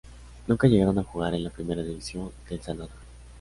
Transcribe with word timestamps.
Nunca 0.47 0.67
llegaron 0.67 0.97
a 0.97 1.03
jugar 1.03 1.35
en 1.35 1.43
la 1.43 1.51
Primera 1.51 1.83
División 1.83 2.31
de 2.49 2.55
El 2.55 2.61
Salvador. 2.63 2.95